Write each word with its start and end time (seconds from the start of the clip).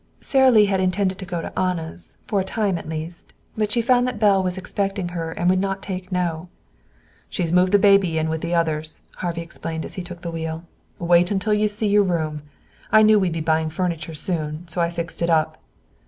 Sara 0.19 0.49
Lee 0.49 0.65
had 0.65 0.79
intended 0.79 1.19
to 1.19 1.27
go 1.27 1.43
to 1.43 1.59
Anna's, 1.59 2.17
for 2.25 2.39
a 2.39 2.43
time 2.43 2.79
at 2.79 2.89
least. 2.89 3.33
But 3.55 3.69
she 3.69 3.83
found 3.83 4.07
that 4.07 4.17
Belle 4.17 4.41
was 4.41 4.57
expecting 4.57 5.09
her 5.09 5.31
and 5.33 5.47
would 5.47 5.59
not 5.59 5.83
take 5.83 6.11
no. 6.11 6.49
"She's 7.29 7.51
moved 7.51 7.71
the 7.71 7.77
baby 7.77 8.17
in 8.17 8.27
with 8.27 8.41
the 8.41 8.55
others," 8.55 9.03
Harvey 9.17 9.41
explained 9.41 9.85
as 9.85 9.93
he 9.93 10.01
took 10.01 10.21
the 10.23 10.31
wheel. 10.31 10.63
"Wait 10.97 11.29
until 11.29 11.53
you 11.53 11.67
see 11.67 11.87
your 11.87 12.01
room. 12.01 12.41
I 12.91 13.03
knew 13.03 13.19
we'd 13.19 13.31
be 13.33 13.41
buying 13.41 13.69
furniture 13.69 14.15
soon, 14.15 14.67
so 14.67 14.81
I 14.81 14.89
fixed 14.89 15.21
it 15.21 15.29
up." 15.29 15.61